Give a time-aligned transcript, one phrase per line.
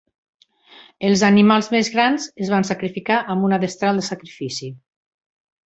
[1.09, 4.73] Els animals més grans es van sacrificar amb una destral de sacrifici.